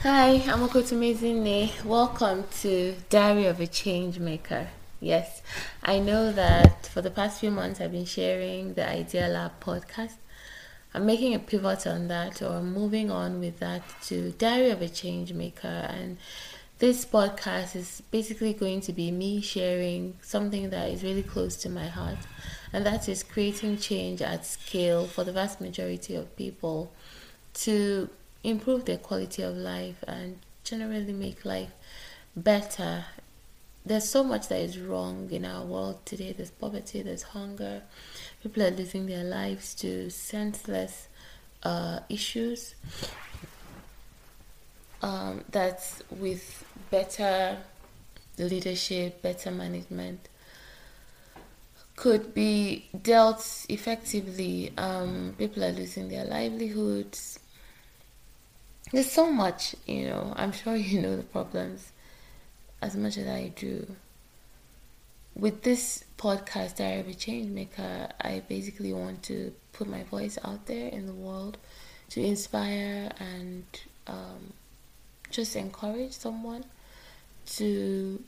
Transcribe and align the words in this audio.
Hi, 0.00 0.42
I'm 0.46 0.60
Okotumezine. 0.60 1.82
Welcome 1.82 2.44
to 2.60 2.94
Diary 3.08 3.46
of 3.46 3.60
a 3.60 3.66
Change 3.66 4.18
Maker. 4.18 4.68
Yes, 5.00 5.40
I 5.82 6.00
know 6.00 6.32
that 6.32 6.86
for 6.86 7.00
the 7.00 7.10
past 7.10 7.40
few 7.40 7.50
months 7.50 7.80
I've 7.80 7.92
been 7.92 8.04
sharing 8.04 8.74
the 8.74 8.86
Idea 8.86 9.26
Lab 9.26 9.58
podcast. 9.58 10.16
I'm 10.92 11.06
making 11.06 11.34
a 11.34 11.38
pivot 11.38 11.86
on 11.86 12.08
that 12.08 12.42
or 12.42 12.62
moving 12.62 13.10
on 13.10 13.40
with 13.40 13.58
that 13.60 13.82
to 14.02 14.32
Diary 14.32 14.68
of 14.68 14.82
a 14.82 14.88
Change 14.88 15.32
Maker. 15.32 15.88
And 15.88 16.18
this 16.78 17.06
podcast 17.06 17.74
is 17.74 18.02
basically 18.10 18.52
going 18.52 18.82
to 18.82 18.92
be 18.92 19.10
me 19.10 19.40
sharing 19.40 20.18
something 20.20 20.68
that 20.70 20.90
is 20.90 21.02
really 21.02 21.22
close 21.22 21.56
to 21.56 21.70
my 21.70 21.86
heart, 21.86 22.18
and 22.70 22.84
that 22.84 23.08
is 23.08 23.22
creating 23.22 23.78
change 23.78 24.20
at 24.20 24.44
scale 24.44 25.06
for 25.06 25.24
the 25.24 25.32
vast 25.32 25.58
majority 25.58 26.14
of 26.14 26.36
people 26.36 26.92
to 27.54 28.10
improve 28.46 28.84
their 28.84 28.96
quality 28.96 29.42
of 29.42 29.56
life 29.56 30.02
and 30.06 30.38
generally 30.62 31.12
make 31.12 31.44
life 31.44 31.70
better. 32.36 33.04
There's 33.84 34.08
so 34.08 34.22
much 34.22 34.48
that 34.48 34.60
is 34.60 34.78
wrong 34.78 35.28
in 35.30 35.44
our 35.44 35.64
world 35.64 36.06
today. 36.06 36.32
There's 36.32 36.50
poverty, 36.50 37.02
there's 37.02 37.22
hunger. 37.22 37.82
People 38.42 38.62
are 38.62 38.70
losing 38.70 39.06
their 39.06 39.24
lives 39.24 39.74
to 39.76 40.10
senseless 40.10 41.08
uh, 41.62 42.00
issues. 42.08 42.76
Um, 45.02 45.44
that's 45.50 46.02
with 46.10 46.64
better 46.90 47.58
leadership, 48.38 49.22
better 49.22 49.50
management, 49.50 50.28
could 51.96 52.32
be 52.34 52.88
dealt 53.02 53.66
effectively. 53.68 54.72
Um, 54.76 55.34
people 55.36 55.64
are 55.64 55.72
losing 55.72 56.08
their 56.08 56.24
livelihoods, 56.24 57.40
there's 58.92 59.10
so 59.10 59.30
much, 59.30 59.74
you 59.86 60.06
know. 60.06 60.32
I'm 60.36 60.52
sure 60.52 60.76
you 60.76 61.00
know 61.00 61.16
the 61.16 61.22
problems 61.22 61.92
as 62.80 62.96
much 62.96 63.16
as 63.16 63.26
I 63.26 63.52
do. 63.56 63.96
With 65.34 65.62
this 65.62 66.04
podcast, 66.16 66.76
Diary 66.76 67.00
of 67.00 67.08
a 67.08 67.14
Change 67.14 67.50
Maker, 67.50 68.08
I 68.20 68.42
basically 68.48 68.92
want 68.92 69.22
to 69.24 69.52
put 69.72 69.88
my 69.88 70.02
voice 70.04 70.38
out 70.44 70.66
there 70.66 70.88
in 70.88 71.06
the 71.06 71.12
world 71.12 71.58
to 72.10 72.22
inspire 72.22 73.10
and 73.18 73.64
um, 74.06 74.52
just 75.30 75.56
encourage 75.56 76.12
someone 76.12 76.64
to 77.46 78.22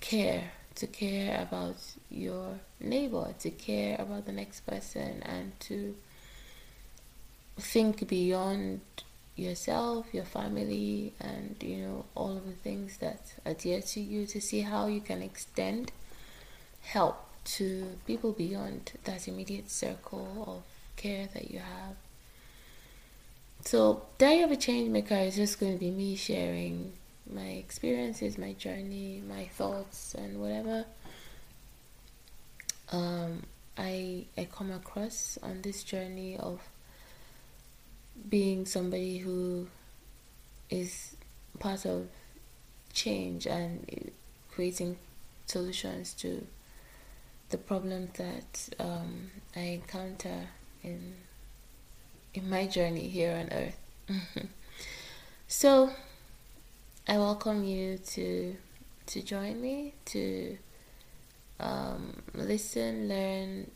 care, 0.00 0.50
to 0.74 0.86
care 0.86 1.40
about 1.40 1.76
your 2.10 2.58
neighbor, 2.80 3.34
to 3.40 3.50
care 3.50 3.96
about 4.00 4.26
the 4.26 4.32
next 4.32 4.66
person, 4.66 5.22
and 5.22 5.58
to 5.60 5.94
think 7.56 8.08
beyond 8.08 8.80
yourself, 9.36 10.06
your 10.12 10.24
family, 10.24 11.14
and 11.20 11.56
you 11.60 11.76
know 11.78 12.04
all 12.14 12.36
of 12.36 12.46
the 12.46 12.52
things 12.52 12.98
that 12.98 13.34
are 13.44 13.54
dear 13.54 13.80
to 13.80 14.00
you 14.00 14.26
to 14.26 14.40
see 14.40 14.60
how 14.60 14.86
you 14.86 15.00
can 15.00 15.22
extend 15.22 15.92
help 16.82 17.16
to 17.44 17.98
people 18.06 18.32
beyond 18.32 18.92
that 19.04 19.26
immediate 19.28 19.70
circle 19.70 20.44
of 20.46 20.62
care 20.96 21.28
that 21.34 21.50
you 21.50 21.58
have. 21.58 21.96
So, 23.64 24.02
Diary 24.18 24.42
of 24.42 24.50
a 24.50 24.56
Change 24.56 24.90
Maker 24.90 25.14
is 25.14 25.36
just 25.36 25.58
going 25.58 25.72
to 25.72 25.78
be 25.78 25.90
me 25.90 26.16
sharing 26.16 26.92
my 27.32 27.48
experiences, 27.48 28.36
my 28.36 28.52
journey, 28.52 29.22
my 29.26 29.46
thoughts, 29.46 30.14
and 30.14 30.40
whatever 30.40 30.84
um, 32.92 33.42
I 33.76 34.26
I 34.36 34.44
come 34.44 34.70
across 34.70 35.38
on 35.42 35.62
this 35.62 35.82
journey 35.82 36.36
of 36.36 36.60
being 38.28 38.66
somebody 38.66 39.18
who 39.18 39.68
is 40.70 41.16
part 41.58 41.84
of 41.84 42.08
change 42.92 43.46
and 43.46 44.10
creating 44.50 44.96
solutions 45.46 46.14
to 46.14 46.46
the 47.50 47.58
problems 47.58 48.10
that 48.16 48.68
um, 48.78 49.30
I 49.54 49.60
encounter 49.60 50.48
in 50.82 51.14
in 52.34 52.50
my 52.50 52.66
journey 52.66 53.08
here 53.08 53.32
on 53.36 53.48
earth. 53.52 53.78
so 55.46 55.90
I 57.06 57.18
welcome 57.18 57.64
you 57.64 57.98
to 57.98 58.56
to 59.06 59.22
join 59.22 59.60
me 59.60 59.94
to 60.06 60.58
um, 61.60 62.22
listen, 62.34 63.08
learn, 63.08 63.70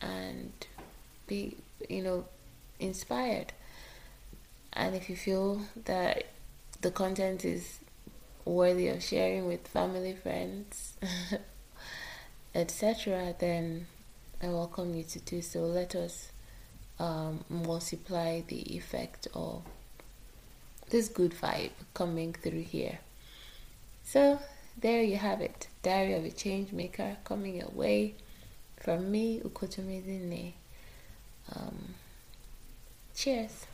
and 0.00 0.52
be 1.26 1.56
you 1.88 2.02
know 2.02 2.24
inspired. 2.82 3.52
And 4.72 4.94
if 4.94 5.08
you 5.08 5.16
feel 5.16 5.62
that 5.84 6.24
the 6.80 6.90
content 6.90 7.44
is 7.44 7.78
worthy 8.44 8.88
of 8.88 9.02
sharing 9.02 9.46
with 9.46 9.66
family, 9.68 10.14
friends, 10.14 10.94
etc., 12.54 13.34
then 13.38 13.86
I 14.42 14.48
welcome 14.48 14.94
you 14.94 15.04
to 15.04 15.18
do 15.20 15.42
so. 15.42 15.60
Let 15.60 15.94
us 15.94 16.32
um, 16.98 17.44
multiply 17.48 18.40
the 18.46 18.74
effect 18.76 19.28
of 19.34 19.62
this 20.90 21.08
good 21.08 21.32
vibe 21.32 21.70
coming 21.94 22.32
through 22.32 22.62
here. 22.62 22.98
So, 24.04 24.40
there 24.76 25.02
you 25.02 25.16
have 25.16 25.40
it 25.40 25.68
Diary 25.82 26.14
of 26.14 26.24
a 26.24 26.30
Change 26.30 26.72
Maker 26.72 27.16
coming 27.24 27.56
your 27.56 27.70
way 27.70 28.14
from 28.78 29.10
me, 29.10 29.40
Ukotomezine. 29.40 30.52
Um, 31.54 31.94
Cheers. 33.22 33.71